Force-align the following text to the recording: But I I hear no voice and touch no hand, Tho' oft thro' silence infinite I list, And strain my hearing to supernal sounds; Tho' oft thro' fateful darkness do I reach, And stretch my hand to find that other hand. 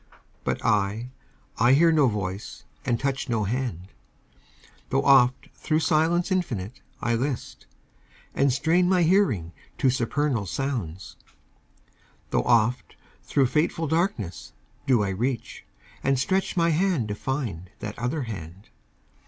But 0.43 0.65
I 0.65 1.11
I 1.59 1.73
hear 1.73 1.91
no 1.91 2.07
voice 2.07 2.63
and 2.85 2.99
touch 2.99 3.29
no 3.29 3.43
hand, 3.43 3.89
Tho' 4.89 5.03
oft 5.03 5.49
thro' 5.53 5.77
silence 5.77 6.31
infinite 6.31 6.81
I 7.01 7.13
list, 7.13 7.67
And 8.33 8.51
strain 8.51 8.89
my 8.89 9.03
hearing 9.03 9.51
to 9.77 9.91
supernal 9.91 10.47
sounds; 10.47 11.17
Tho' 12.31 12.41
oft 12.41 12.95
thro' 13.21 13.45
fateful 13.45 13.85
darkness 13.85 14.53
do 14.87 15.03
I 15.03 15.09
reach, 15.09 15.65
And 16.03 16.17
stretch 16.17 16.57
my 16.57 16.71
hand 16.71 17.07
to 17.09 17.13
find 17.13 17.69
that 17.77 17.99
other 17.99 18.23
hand. 18.23 18.69